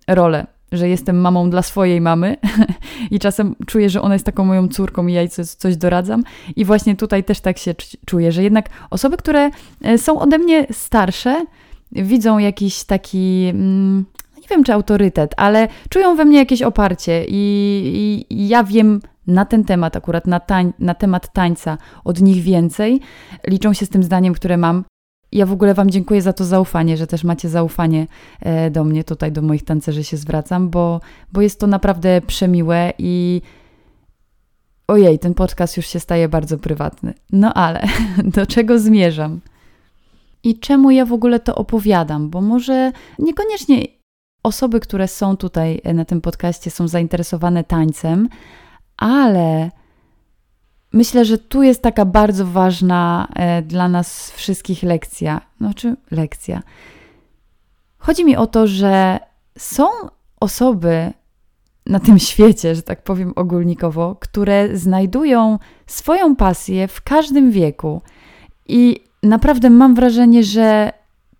rolę 0.08 0.46
że 0.72 0.88
jestem 0.88 1.20
mamą 1.20 1.50
dla 1.50 1.62
swojej 1.62 2.00
mamy 2.00 2.36
i 3.10 3.18
czasem 3.18 3.54
czuję, 3.66 3.90
że 3.90 4.02
ona 4.02 4.14
jest 4.14 4.26
taką 4.26 4.44
moją 4.44 4.68
córką 4.68 5.06
i 5.06 5.12
ja 5.12 5.20
jej 5.20 5.30
coś, 5.30 5.76
doradzam. 5.76 6.24
I 6.56 6.64
właśnie 6.64 6.96
tutaj 6.96 7.24
też 7.24 7.40
tak 7.40 7.58
się 7.58 7.74
czuję, 8.06 8.32
że 8.32 8.42
jednak 8.42 8.66
osoby, 8.90 9.16
które 9.16 9.50
e, 9.82 9.98
są 9.98 10.20
ode 10.20 10.38
mnie 10.38 10.66
starsze, 10.72 11.46
widzą 11.92 12.38
jakiś 12.38 12.84
taki. 12.84 13.46
Mm, 13.52 14.04
nie 14.36 14.48
wiem, 14.50 14.64
czy 14.64 14.72
autorytet, 14.72 15.34
ale 15.36 15.68
czują 15.88 16.16
we 16.16 16.24
mnie 16.24 16.38
jakieś 16.38 16.62
oparcie, 16.62 17.24
i, 17.28 18.26
i 18.30 18.48
ja 18.48 18.64
wiem 18.64 19.00
na 19.30 19.44
ten 19.44 19.64
temat, 19.64 19.96
akurat 19.96 20.26
na, 20.26 20.40
tań, 20.40 20.72
na 20.78 20.94
temat 20.94 21.32
tańca 21.32 21.78
od 22.04 22.20
nich 22.20 22.42
więcej. 22.42 23.00
Liczą 23.46 23.72
się 23.72 23.86
z 23.86 23.88
tym 23.88 24.02
zdaniem, 24.02 24.34
które 24.34 24.56
mam 24.56 24.84
ja 25.32 25.46
w 25.46 25.52
ogóle 25.52 25.74
Wam 25.74 25.90
dziękuję 25.90 26.22
za 26.22 26.32
to 26.32 26.44
zaufanie, 26.44 26.96
że 26.96 27.06
też 27.06 27.24
macie 27.24 27.48
zaufanie 27.48 28.06
e, 28.40 28.70
do 28.70 28.84
mnie, 28.84 29.04
tutaj 29.04 29.32
do 29.32 29.42
moich 29.42 29.64
tancerzy 29.64 30.04
się 30.04 30.16
zwracam, 30.16 30.70
bo, 30.70 31.00
bo 31.32 31.40
jest 31.40 31.60
to 31.60 31.66
naprawdę 31.66 32.20
przemiłe 32.20 32.92
i, 32.98 33.42
Ojej, 34.88 35.18
ten 35.18 35.34
podcast 35.34 35.76
już 35.76 35.86
się 35.86 36.00
staje 36.00 36.28
bardzo 36.28 36.58
prywatny. 36.58 37.14
No 37.32 37.54
ale 37.54 37.82
do 38.36 38.46
czego 38.46 38.78
zmierzam? 38.78 39.40
I 40.44 40.58
czemu 40.58 40.90
ja 40.90 41.04
w 41.04 41.12
ogóle 41.12 41.40
to 41.40 41.54
opowiadam? 41.54 42.30
Bo 42.30 42.40
może 42.40 42.92
niekoniecznie 43.18 43.86
osoby, 44.42 44.80
które 44.80 45.08
są 45.08 45.36
tutaj 45.36 45.80
na 45.94 46.04
tym 46.04 46.20
podcaście, 46.20 46.70
są 46.70 46.88
zainteresowane 46.88 47.64
tańcem, 47.64 48.28
ale 49.00 49.70
myślę, 50.92 51.24
że 51.24 51.38
tu 51.38 51.62
jest 51.62 51.82
taka 51.82 52.04
bardzo 52.04 52.46
ważna 52.46 53.28
e, 53.34 53.62
dla 53.62 53.88
nas 53.88 54.30
wszystkich 54.30 54.82
lekcja. 54.82 55.40
Znaczy, 55.58 55.96
lekcja. 56.10 56.62
Chodzi 57.98 58.24
mi 58.24 58.36
o 58.36 58.46
to, 58.46 58.66
że 58.66 59.18
są 59.58 59.86
osoby 60.40 61.12
na 61.86 62.00
tym 62.00 62.18
świecie, 62.30 62.74
że 62.74 62.82
tak 62.82 63.02
powiem 63.02 63.32
ogólnikowo, 63.36 64.16
które 64.20 64.76
znajdują 64.76 65.58
swoją 65.86 66.36
pasję 66.36 66.88
w 66.88 67.02
każdym 67.02 67.50
wieku. 67.50 68.02
I 68.68 69.00
naprawdę 69.22 69.70
mam 69.70 69.94
wrażenie, 69.94 70.44
że 70.44 70.92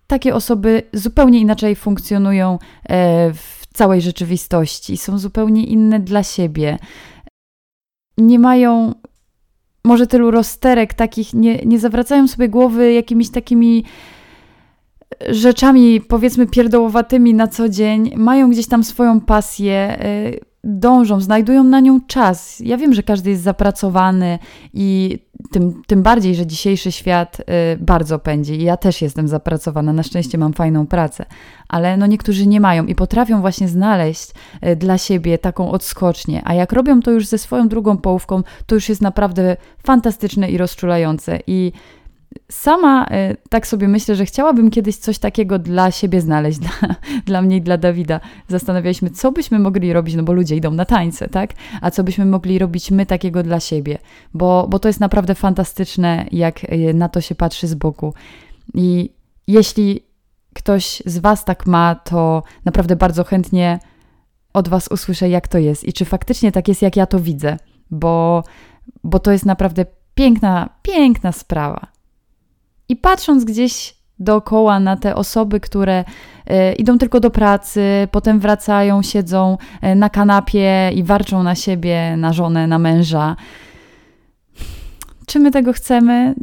takie 0.07 0.35
osoby 0.35 0.83
zupełnie 0.93 1.41
inaczej 1.41 1.77
funkcjonują 1.77 2.59
e, 2.89 3.33
w 3.33 3.67
całej 3.75 4.01
rzeczywistości, 4.01 4.97
są 4.97 5.19
zupełnie 5.19 5.67
inne 5.67 6.01
dla 6.01 6.23
siebie. 6.23 6.79
Nie 8.21 8.39
mają 8.39 8.95
może 9.85 10.07
tylu 10.07 10.31
rozterek 10.31 10.95
takich, 10.95 11.35
nie, 11.35 11.57
nie 11.57 11.79
zawracają 11.79 12.29
sobie 12.29 12.49
głowy 12.49 12.93
jakimiś 12.93 13.31
takimi 13.31 13.85
rzeczami, 15.29 16.01
powiedzmy, 16.01 16.47
pierdołowatymi 16.47 17.35
na 17.35 17.49
co 17.49 17.69
dzień, 17.69 18.13
mają 18.17 18.51
gdzieś 18.51 18.67
tam 18.69 18.85
swoją 18.85 19.21
pasję, 19.21 19.99
y, 20.05 20.41
dążą, 20.65 21.21
znajdują 21.21 21.65
na 21.65 21.81
nią 21.81 22.01
czas. 22.07 22.61
Ja 22.61 22.77
wiem, 22.77 22.95
że 22.95 23.03
każdy 23.03 23.31
jest 23.31 23.43
zapracowany 23.43 24.39
i 24.75 25.19
tym, 25.53 25.83
tym 25.87 26.03
bardziej, 26.03 26.35
że 26.35 26.47
dzisiejszy 26.47 26.93
świat 26.93 27.41
y, 27.41 27.45
bardzo 27.79 28.19
pędzi. 28.19 28.63
Ja 28.63 28.77
też 28.77 29.03
jestem 29.03 29.29
zapracowana, 29.29 29.93
na 29.93 30.03
szczęście 30.03 30.39
mam 30.39 30.53
fajną 30.53 30.87
pracę, 30.87 31.25
ale 31.71 31.97
no 31.97 32.07
niektórzy 32.07 32.47
nie 32.47 32.61
mają 32.61 32.87
i 32.87 32.95
potrafią 32.95 33.41
właśnie 33.41 33.69
znaleźć 33.69 34.31
y, 34.67 34.77
dla 34.77 34.99
siebie 34.99 35.39
taką 35.39 35.71
odskocznię. 35.71 36.43
A 36.45 36.55
jak 36.55 36.73
robią 36.73 37.01
to 37.01 37.11
już 37.11 37.27
ze 37.27 37.39
swoją 37.39 37.69
drugą 37.69 37.97
połówką, 37.97 38.43
to 38.67 38.75
już 38.75 38.89
jest 38.89 39.03
naprawdę 39.03 39.57
fantastyczne 39.83 40.51
i 40.51 40.59
rozczulające. 40.59 41.39
I 41.47 41.73
Sama 42.51 43.07
y, 43.07 43.37
tak 43.51 43.67
sobie 43.67 43.89
myślę, 43.89 44.17
że 44.17 44.25
chciałabym 44.25 44.71
kiedyś 44.71 44.97
coś 44.97 45.19
takiego 45.19 45.59
dla 45.59 45.91
siebie 45.91 46.21
znaleźć, 46.21 46.59
dla, 46.65 46.71
dla 47.27 47.43
mnie 47.43 47.57
i 47.57 47.63
dla 47.63 47.79
Dawida. 47.79 48.21
Zastanawialiśmy, 48.49 49.11
co 49.11 49.33
byśmy 49.33 49.59
mogli 49.59 49.93
robić, 49.93 50.15
no 50.15 50.23
bo 50.23 50.33
ludzie 50.33 50.57
idą 50.57 50.71
na 50.71 50.85
tańce, 50.85 51.29
tak? 51.29 51.51
A 51.81 51.91
co 51.91 52.05
byśmy 52.05 52.27
mogli 52.27 52.59
robić 52.59 52.91
my 52.91 53.07
takiego 53.07 53.43
dla 53.43 53.61
siebie, 53.61 53.99
bo, 54.35 54.67
bo 54.71 54.79
to 54.79 54.89
jest 54.89 55.01
naprawdę 55.01 55.35
fantastyczne, 55.35 56.27
jak 56.33 56.65
y, 56.65 56.95
na 56.95 57.09
to 57.09 57.21
się 57.21 57.35
patrzy 57.35 57.67
z 57.67 57.75
boku. 57.75 58.15
I 58.75 59.11
jeśli 59.47 60.10
ktoś 60.55 61.03
z 61.07 61.19
Was 61.19 61.45
tak 61.45 61.67
ma, 61.67 61.95
to 61.95 62.43
naprawdę 62.65 62.97
bardzo 62.97 63.25
chętnie 63.25 63.79
od 64.53 64.69
Was 64.69 64.89
usłyszę, 64.89 65.29
jak 65.29 65.49
to 65.49 65.59
jest 65.59 65.85
i 65.85 65.93
czy 65.93 66.05
faktycznie 66.05 66.53
tak 66.53 66.69
jest, 66.69 66.83
jak 66.83 66.97
ja 66.97 67.07
to 67.07 67.21
widzę, 67.21 67.57
bo, 67.91 68.45
bo 69.05 69.19
to 69.19 69.33
jest 69.33 69.47
naprawdę 69.47 69.87
piękna, 70.15 70.69
piękna 70.83 71.33
sprawa. 71.33 71.87
I 72.89 72.97
patrząc 72.97 73.45
gdzieś 73.45 74.01
dookoła 74.19 74.81
na 74.81 74.97
te 74.97 75.15
osoby, 75.15 75.61
które 75.61 76.05
e, 76.47 76.73
idą 76.73 76.99
tylko 76.99 77.21
do 77.21 77.31
pracy, 77.31 78.09
potem 78.11 78.41
wracają, 78.41 79.03
siedzą 79.03 79.59
e, 79.81 79.95
na 79.95 80.11
kanapie 80.11 80.91
i 80.95 81.03
warczą 81.03 81.43
na 81.43 81.55
siebie, 81.55 82.17
na 82.17 82.33
żonę, 82.33 82.67
na 82.67 82.79
męża. 82.79 83.37
Czy 85.27 85.39
my 85.39 85.51
tego 85.51 85.73
chcemy? 85.73 86.35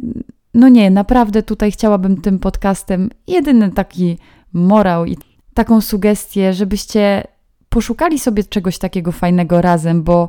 No 0.54 0.68
nie, 0.68 0.90
naprawdę 0.90 1.42
tutaj 1.42 1.72
chciałabym 1.72 2.20
tym 2.20 2.38
podcastem 2.38 3.10
jedyny 3.26 3.70
taki 3.70 4.18
morał 4.52 5.04
i 5.06 5.16
taką 5.54 5.80
sugestię, 5.80 6.52
żebyście 6.52 7.24
poszukali 7.68 8.18
sobie 8.18 8.44
czegoś 8.44 8.78
takiego 8.78 9.12
fajnego 9.12 9.62
razem, 9.62 10.02
bo 10.02 10.28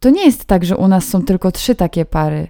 to 0.00 0.10
nie 0.10 0.24
jest 0.26 0.44
tak, 0.44 0.64
że 0.64 0.76
u 0.76 0.88
nas 0.88 1.08
są 1.08 1.22
tylko 1.22 1.52
trzy 1.52 1.74
takie 1.74 2.04
pary. 2.04 2.48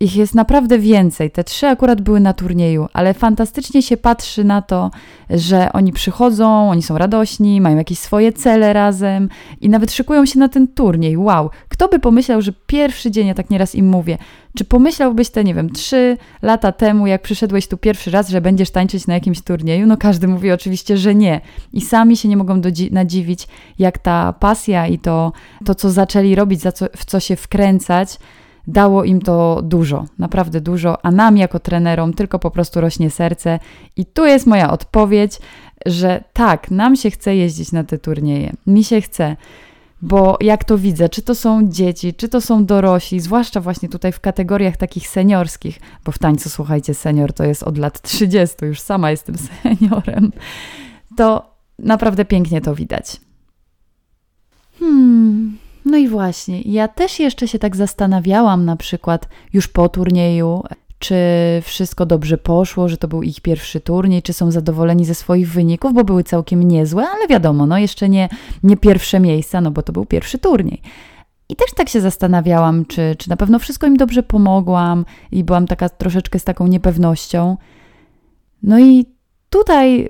Ich 0.00 0.16
jest 0.16 0.34
naprawdę 0.34 0.78
więcej. 0.78 1.30
Te 1.30 1.44
trzy 1.44 1.66
akurat 1.66 2.00
były 2.00 2.20
na 2.20 2.32
turnieju, 2.32 2.86
ale 2.92 3.14
fantastycznie 3.14 3.82
się 3.82 3.96
patrzy 3.96 4.44
na 4.44 4.62
to, 4.62 4.90
że 5.30 5.72
oni 5.72 5.92
przychodzą, 5.92 6.70
oni 6.70 6.82
są 6.82 6.98
radośni, 6.98 7.60
mają 7.60 7.76
jakieś 7.76 7.98
swoje 7.98 8.32
cele 8.32 8.72
razem 8.72 9.28
i 9.60 9.68
nawet 9.68 9.92
szykują 9.92 10.26
się 10.26 10.38
na 10.38 10.48
ten 10.48 10.68
turniej. 10.68 11.16
Wow! 11.16 11.50
Kto 11.68 11.88
by 11.88 11.98
pomyślał, 11.98 12.42
że 12.42 12.52
pierwszy 12.66 13.10
dzień, 13.10 13.26
ja 13.26 13.34
tak 13.34 13.50
nieraz 13.50 13.74
im 13.74 13.88
mówię, 13.88 14.18
czy 14.56 14.64
pomyślałbyś 14.64 15.30
te, 15.30 15.44
nie 15.44 15.54
wiem, 15.54 15.70
trzy 15.70 16.16
lata 16.42 16.72
temu, 16.72 17.06
jak 17.06 17.22
przyszedłeś 17.22 17.68
tu 17.68 17.76
pierwszy 17.76 18.10
raz, 18.10 18.28
że 18.28 18.40
będziesz 18.40 18.70
tańczyć 18.70 19.06
na 19.06 19.14
jakimś 19.14 19.40
turnieju? 19.40 19.86
No 19.86 19.96
każdy 19.96 20.28
mówi 20.28 20.52
oczywiście, 20.52 20.96
że 20.96 21.14
nie. 21.14 21.40
I 21.72 21.80
sami 21.80 22.16
się 22.16 22.28
nie 22.28 22.36
mogą 22.36 22.60
nadziwić, 22.90 23.48
jak 23.78 23.98
ta 23.98 24.32
pasja 24.32 24.86
i 24.86 24.98
to, 24.98 25.32
to 25.64 25.74
co 25.74 25.90
zaczęli 25.90 26.34
robić, 26.34 26.60
za 26.60 26.72
co, 26.72 26.86
w 26.96 27.04
co 27.04 27.20
się 27.20 27.36
wkręcać, 27.36 28.18
dało 28.68 29.04
im 29.04 29.20
to 29.20 29.62
dużo, 29.62 30.04
naprawdę 30.18 30.60
dużo, 30.60 31.04
a 31.04 31.10
nam 31.10 31.36
jako 31.36 31.60
trenerom 31.60 32.14
tylko 32.14 32.38
po 32.38 32.50
prostu 32.50 32.80
rośnie 32.80 33.10
serce. 33.10 33.58
I 33.96 34.06
tu 34.06 34.26
jest 34.26 34.46
moja 34.46 34.70
odpowiedź, 34.70 35.38
że 35.86 36.24
tak, 36.32 36.70
nam 36.70 36.96
się 36.96 37.10
chce 37.10 37.36
jeździć 37.36 37.72
na 37.72 37.84
te 37.84 37.98
turnieje. 37.98 38.52
Mi 38.66 38.84
się 38.84 39.00
chce. 39.00 39.36
Bo 40.02 40.36
jak 40.40 40.64
to 40.64 40.78
widzę, 40.78 41.08
czy 41.08 41.22
to 41.22 41.34
są 41.34 41.68
dzieci, 41.68 42.14
czy 42.14 42.28
to 42.28 42.40
są 42.40 42.64
dorośli, 42.64 43.20
zwłaszcza 43.20 43.60
właśnie 43.60 43.88
tutaj 43.88 44.12
w 44.12 44.20
kategoriach 44.20 44.76
takich 44.76 45.08
seniorskich, 45.08 45.80
bo 46.04 46.12
w 46.12 46.18
tańcu, 46.18 46.48
słuchajcie, 46.48 46.94
senior 46.94 47.32
to 47.32 47.44
jest 47.44 47.62
od 47.62 47.78
lat 47.78 48.02
30, 48.02 48.56
już 48.62 48.80
sama 48.80 49.10
jestem 49.10 49.34
seniorem, 49.62 50.32
to 51.16 51.54
naprawdę 51.78 52.24
pięknie 52.24 52.60
to 52.60 52.74
widać. 52.74 53.20
Hmm. 54.78 55.58
No 55.84 55.96
i 55.96 56.08
właśnie, 56.08 56.62
ja 56.62 56.88
też 56.88 57.20
jeszcze 57.20 57.48
się 57.48 57.58
tak 57.58 57.76
zastanawiałam, 57.76 58.64
na 58.64 58.76
przykład 58.76 59.28
już 59.52 59.68
po 59.68 59.88
turnieju, 59.88 60.62
czy 60.98 61.16
wszystko 61.62 62.06
dobrze 62.06 62.38
poszło, 62.38 62.88
że 62.88 62.96
to 62.96 63.08
był 63.08 63.22
ich 63.22 63.40
pierwszy 63.40 63.80
turniej, 63.80 64.22
czy 64.22 64.32
są 64.32 64.50
zadowoleni 64.50 65.04
ze 65.04 65.14
swoich 65.14 65.48
wyników, 65.48 65.94
bo 65.94 66.04
były 66.04 66.24
całkiem 66.24 66.62
niezłe, 66.62 67.06
ale 67.08 67.28
wiadomo, 67.28 67.66
no 67.66 67.78
jeszcze 67.78 68.08
nie, 68.08 68.28
nie 68.62 68.76
pierwsze 68.76 69.20
miejsca, 69.20 69.60
no 69.60 69.70
bo 69.70 69.82
to 69.82 69.92
był 69.92 70.04
pierwszy 70.04 70.38
turniej. 70.38 70.82
I 71.48 71.56
też 71.56 71.66
tak 71.76 71.88
się 71.88 72.00
zastanawiałam, 72.00 72.84
czy, 72.84 73.16
czy 73.18 73.30
na 73.30 73.36
pewno 73.36 73.58
wszystko 73.58 73.86
im 73.86 73.96
dobrze 73.96 74.22
pomogłam 74.22 75.04
i 75.32 75.44
byłam 75.44 75.66
taka 75.66 75.88
troszeczkę 75.88 76.38
z 76.38 76.44
taką 76.44 76.66
niepewnością. 76.66 77.56
No 78.62 78.80
i 78.80 79.06
tutaj 79.50 80.08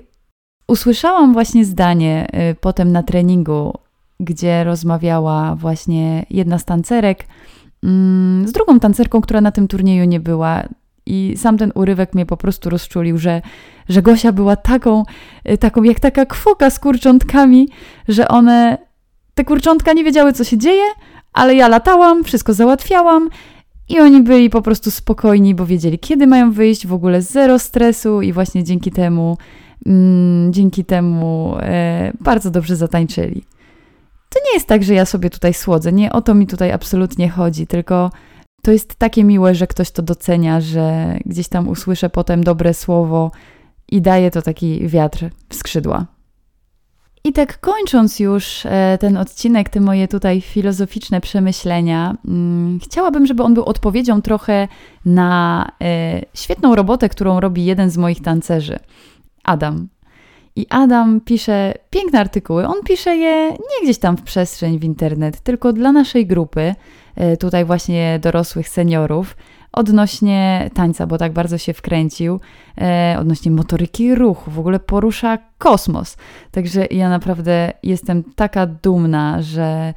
usłyszałam 0.67 1.33
właśnie 1.33 1.65
zdanie 1.65 2.27
y, 2.51 2.55
potem 2.55 2.91
na 2.91 3.03
treningu 3.03 3.73
gdzie 4.19 4.63
rozmawiała 4.63 5.55
właśnie 5.55 6.25
jedna 6.29 6.57
z 6.57 6.65
tancerek 6.65 7.27
mm, 7.83 8.47
z 8.47 8.51
drugą 8.51 8.79
tancerką, 8.79 9.21
która 9.21 9.41
na 9.41 9.51
tym 9.51 9.67
turnieju 9.67 10.05
nie 10.05 10.19
była. 10.19 10.63
I 11.05 11.33
sam 11.37 11.57
ten 11.57 11.71
urywek 11.75 12.13
mnie 12.13 12.25
po 12.25 12.37
prostu 12.37 12.69
rozczulił, 12.69 13.17
że, 13.17 13.41
że 13.89 14.01
Gosia 14.01 14.31
była 14.31 14.55
taką, 14.55 15.03
y, 15.51 15.57
taką 15.57 15.83
jak 15.83 15.99
taka 15.99 16.25
kwoka 16.25 16.69
z 16.69 16.79
kurczątkami, 16.79 17.69
że 18.07 18.27
one, 18.27 18.77
te 19.35 19.45
kurczątka 19.45 19.93
nie 19.93 20.03
wiedziały, 20.03 20.33
co 20.33 20.43
się 20.43 20.57
dzieje, 20.57 20.83
ale 21.33 21.55
ja 21.55 21.67
latałam, 21.67 22.23
wszystko 22.23 22.53
załatwiałam 22.53 23.29
i 23.89 23.99
oni 23.99 24.21
byli 24.21 24.49
po 24.49 24.61
prostu 24.61 24.91
spokojni, 24.91 25.55
bo 25.55 25.65
wiedzieli, 25.65 25.99
kiedy 25.99 26.27
mają 26.27 26.51
wyjść, 26.51 26.87
w 26.87 26.93
ogóle 26.93 27.21
zero 27.21 27.59
stresu 27.59 28.21
i 28.21 28.33
właśnie 28.33 28.63
dzięki 28.63 28.91
temu, 28.91 29.37
mm, 29.85 30.53
dzięki 30.53 30.85
temu 30.85 31.55
e, 31.59 32.13
bardzo 32.21 32.51
dobrze 32.51 32.75
zatańczyli 32.75 33.43
to 34.29 34.39
nie 34.45 34.53
jest 34.53 34.67
tak, 34.67 34.83
że 34.83 34.93
ja 34.93 35.05
sobie 35.05 35.29
tutaj 35.29 35.53
słodzę. 35.53 35.91
Nie 35.91 36.11
o 36.11 36.21
to 36.21 36.33
mi 36.35 36.47
tutaj 36.47 36.71
absolutnie 36.71 37.29
chodzi, 37.29 37.67
tylko 37.67 38.11
to 38.61 38.71
jest 38.71 38.95
takie 38.95 39.23
miłe, 39.23 39.55
że 39.55 39.67
ktoś 39.67 39.91
to 39.91 40.01
docenia, 40.01 40.61
że 40.61 41.17
gdzieś 41.25 41.47
tam 41.47 41.67
usłyszę 41.67 42.09
potem 42.09 42.43
dobre 42.43 42.73
słowo 42.73 43.31
i 43.91 44.01
daje 44.01 44.31
to 44.31 44.41
taki 44.41 44.87
wiatr 44.87 45.29
w 45.49 45.55
skrzydła. 45.55 46.05
I 47.23 47.33
tak 47.33 47.59
kończąc 47.59 48.19
już 48.19 48.65
e, 48.65 48.97
ten 49.01 49.17
odcinek, 49.17 49.69
te 49.69 49.79
moje 49.79 50.07
tutaj 50.07 50.41
filozoficzne 50.41 51.21
przemyślenia, 51.21 52.15
mm, 52.25 52.79
chciałabym, 52.83 53.25
żeby 53.25 53.43
on 53.43 53.53
był 53.53 53.65
odpowiedzią 53.65 54.21
trochę 54.21 54.67
na 55.05 55.65
e, 55.81 56.21
świetną 56.33 56.75
robotę, 56.75 57.09
którą 57.09 57.39
robi 57.39 57.65
jeden 57.65 57.89
z 57.89 57.97
moich 57.97 58.21
tancerzy, 58.21 58.79
Adam. 59.43 59.87
I 60.59 60.65
Adam 60.69 61.21
pisze 61.21 61.73
piękne 61.89 62.19
artykuły. 62.19 62.67
On 62.67 62.83
pisze 62.83 63.15
je 63.17 63.49
nie 63.49 63.83
gdzieś 63.83 63.97
tam 63.97 64.17
w 64.17 64.21
przestrzeń 64.21 64.79
w 64.79 64.83
internet, 64.83 65.41
tylko 65.41 65.73
dla 65.73 65.91
naszej 65.91 66.25
grupy, 66.27 66.75
e, 67.15 67.37
tutaj 67.37 67.65
właśnie 67.65 68.19
dorosłych 68.21 68.69
seniorów, 68.69 69.37
odnośnie 69.71 70.69
tańca, 70.73 71.07
bo 71.07 71.17
tak 71.17 71.33
bardzo 71.33 71.57
się 71.57 71.73
wkręcił, 71.73 72.39
e, 72.77 73.15
odnośnie 73.19 73.51
motoryki 73.51 74.15
ruchu, 74.15 74.51
w 74.51 74.59
ogóle 74.59 74.79
porusza 74.79 75.37
kosmos. 75.57 76.17
Także 76.51 76.85
ja 76.91 77.09
naprawdę 77.09 77.73
jestem 77.83 78.23
taka 78.23 78.65
dumna, 78.65 79.41
że 79.41 79.93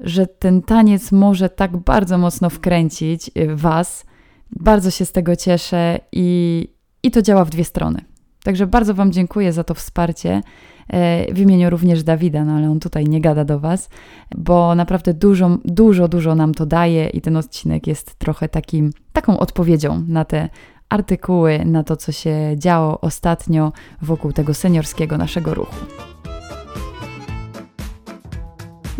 że 0.00 0.26
ten 0.26 0.62
taniec 0.62 1.12
może 1.12 1.48
tak 1.48 1.76
bardzo 1.76 2.18
mocno 2.18 2.50
wkręcić 2.50 3.30
y, 3.36 3.56
Was. 3.56 4.04
Bardzo 4.50 4.90
się 4.90 5.04
z 5.04 5.12
tego 5.12 5.36
cieszę 5.36 5.98
i, 6.12 6.68
i 7.02 7.10
to 7.10 7.22
działa 7.22 7.44
w 7.44 7.50
dwie 7.50 7.64
strony. 7.64 8.09
Także 8.44 8.66
bardzo 8.66 8.94
Wam 8.94 9.12
dziękuję 9.12 9.52
za 9.52 9.64
to 9.64 9.74
wsparcie 9.74 10.42
e, 10.88 11.34
w 11.34 11.38
imieniu 11.38 11.70
również 11.70 12.02
Dawida, 12.02 12.44
no 12.44 12.52
ale 12.52 12.70
on 12.70 12.80
tutaj 12.80 13.04
nie 13.04 13.20
gada 13.20 13.44
do 13.44 13.60
Was, 13.60 13.88
bo 14.36 14.74
naprawdę 14.74 15.14
dużo, 15.14 15.58
dużo, 15.64 16.08
dużo 16.08 16.34
nam 16.34 16.54
to 16.54 16.66
daje 16.66 17.08
i 17.08 17.20
ten 17.20 17.36
odcinek 17.36 17.86
jest 17.86 18.14
trochę 18.14 18.48
takim, 18.48 18.90
taką 19.12 19.38
odpowiedzią 19.38 20.04
na 20.08 20.24
te 20.24 20.48
artykuły, 20.88 21.64
na 21.64 21.84
to, 21.84 21.96
co 21.96 22.12
się 22.12 22.54
działo 22.56 23.00
ostatnio 23.00 23.72
wokół 24.02 24.32
tego 24.32 24.54
seniorskiego 24.54 25.18
naszego 25.18 25.54
ruchu. 25.54 25.76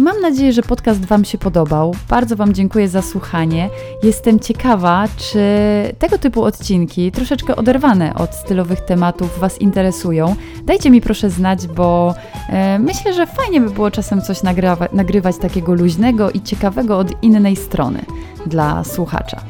Mam 0.00 0.20
nadzieję, 0.20 0.52
że 0.52 0.62
podcast 0.62 1.04
Wam 1.04 1.24
się 1.24 1.38
podobał. 1.38 1.94
Bardzo 2.08 2.36
Wam 2.36 2.54
dziękuję 2.54 2.88
za 2.88 3.02
słuchanie. 3.02 3.70
Jestem 4.02 4.40
ciekawa, 4.40 5.08
czy 5.16 5.40
tego 5.98 6.18
typu 6.18 6.44
odcinki, 6.44 7.12
troszeczkę 7.12 7.56
oderwane 7.56 8.14
od 8.14 8.34
stylowych 8.34 8.80
tematów, 8.80 9.38
Was 9.38 9.60
interesują. 9.60 10.34
Dajcie 10.64 10.90
mi 10.90 11.00
proszę 11.00 11.30
znać, 11.30 11.66
bo 11.66 12.14
e, 12.48 12.78
myślę, 12.78 13.14
że 13.14 13.26
fajnie 13.26 13.60
by 13.60 13.70
było 13.70 13.90
czasem 13.90 14.22
coś 14.22 14.42
nagrywa, 14.42 14.88
nagrywać 14.92 15.36
takiego 15.38 15.74
luźnego 15.74 16.30
i 16.30 16.40
ciekawego 16.40 16.98
od 16.98 17.22
innej 17.22 17.56
strony 17.56 18.00
dla 18.46 18.84
słuchacza. 18.84 19.40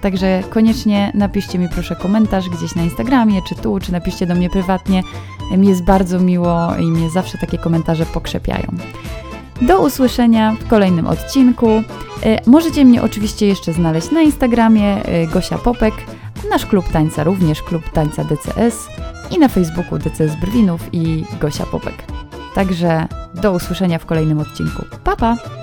Także 0.00 0.42
koniecznie 0.50 1.12
napiszcie 1.14 1.58
mi 1.58 1.68
proszę 1.68 1.96
komentarz 1.96 2.48
gdzieś 2.48 2.74
na 2.74 2.82
Instagramie, 2.82 3.40
czy 3.48 3.54
tu, 3.54 3.78
czy 3.80 3.92
napiszcie 3.92 4.26
do 4.26 4.34
mnie 4.34 4.50
prywatnie. 4.50 5.02
Mi 5.56 5.68
jest 5.68 5.84
bardzo 5.84 6.20
miło 6.20 6.76
i 6.76 6.86
mnie 6.86 7.10
zawsze 7.10 7.38
takie 7.38 7.58
komentarze 7.58 8.06
pokrzepiają. 8.06 8.76
Do 9.62 9.80
usłyszenia 9.80 10.56
w 10.60 10.68
kolejnym 10.68 11.06
odcinku. 11.06 11.68
E, 11.68 11.82
możecie 12.46 12.84
mnie 12.84 13.02
oczywiście 13.02 13.46
jeszcze 13.46 13.72
znaleźć 13.72 14.10
na 14.10 14.20
Instagramie 14.20 15.04
e, 15.04 15.26
Gosia 15.26 15.58
Popek, 15.58 15.94
nasz 16.50 16.66
klub 16.66 16.88
tańca 16.88 17.24
również, 17.24 17.62
klub 17.62 17.90
tańca 17.90 18.24
DCS 18.24 18.88
i 19.30 19.38
na 19.38 19.48
Facebooku 19.48 19.98
DCS 19.98 20.36
Brwinów 20.40 20.80
i 20.92 21.24
Gosia 21.40 21.66
Popek. 21.66 21.94
Także 22.54 23.06
do 23.34 23.52
usłyszenia 23.52 23.98
w 23.98 24.06
kolejnym 24.06 24.38
odcinku. 24.38 24.84
Pa 25.04 25.16
pa! 25.16 25.59